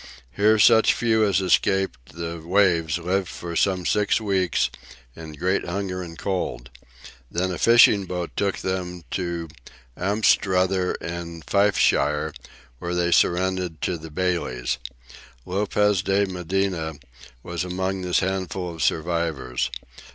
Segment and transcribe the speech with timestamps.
[0.31, 4.71] Here such few as escaped the waves lived for some six weeks
[5.15, 6.71] in "great hunger and cold."
[7.29, 9.47] Then a fishing boat took them to
[9.95, 12.33] Anstruther in Fifeshire,
[12.79, 14.79] where they surrendered to the bailies.
[15.45, 16.93] Lopez de Medina
[17.43, 19.69] was among this handful of survivors.